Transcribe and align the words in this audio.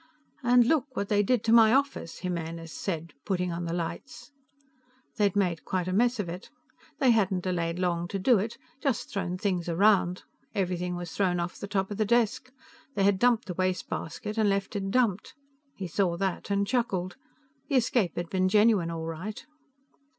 "And 0.41 0.65
look 0.65 0.95
what 0.97 1.09
they 1.09 1.21
did 1.21 1.43
to 1.43 1.53
my 1.53 1.71
office," 1.71 2.21
Jimenez 2.21 2.71
said, 2.71 3.13
putting 3.23 3.51
on 3.51 3.65
the 3.65 3.71
lights. 3.73 4.31
They'd 5.17 5.35
made 5.35 5.63
quite 5.63 5.87
a 5.87 5.93
mess 5.93 6.19
of 6.19 6.27
it. 6.27 6.49
They 6.97 7.11
hadn't 7.11 7.43
delayed 7.43 7.77
long 7.77 8.07
to 8.07 8.17
do 8.17 8.39
it, 8.39 8.57
just 8.81 9.11
thrown 9.11 9.37
things 9.37 9.69
around. 9.69 10.23
Everything 10.55 10.95
was 10.95 11.11
thrown 11.11 11.39
off 11.39 11.59
the 11.59 11.67
top 11.67 11.91
of 11.91 11.97
the 11.97 12.05
desk. 12.05 12.51
They 12.95 13.03
had 13.03 13.19
dumped 13.19 13.45
the 13.45 13.53
wastebasket, 13.53 14.39
and 14.39 14.49
left 14.49 14.75
it 14.75 14.89
dumped. 14.89 15.35
He 15.75 15.85
saw 15.87 16.17
that 16.17 16.49
and 16.49 16.65
chuckled. 16.65 17.15
The 17.69 17.75
escape 17.75 18.13
had 18.15 18.31
been 18.31 18.49
genuine 18.49 18.89
all 18.89 19.05
right. 19.05 19.45